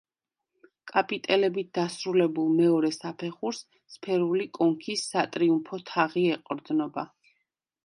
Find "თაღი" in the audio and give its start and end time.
5.93-6.27